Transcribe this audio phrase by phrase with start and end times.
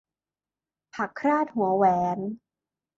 [0.93, 1.85] ผักคราดหัวแหว
[2.17, 2.19] น